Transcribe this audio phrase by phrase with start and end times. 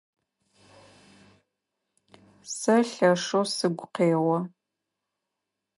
[2.57, 4.37] Сэ лъэшэу сыгу къео.